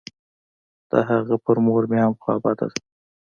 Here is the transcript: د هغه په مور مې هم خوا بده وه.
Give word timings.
د 0.89 0.91
هغه 1.09 1.35
په 1.43 1.51
مور 1.65 1.83
مې 1.89 1.99
هم 2.03 2.13
خوا 2.21 2.35
بده 2.43 2.65
وه. 2.69 2.77